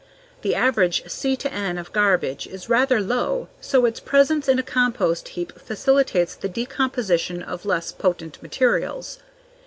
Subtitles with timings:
[0.41, 5.53] The average C/N of garbage is rather low so its presence in a compost heap
[5.59, 9.19] facilitates the decomposition of less potent materials.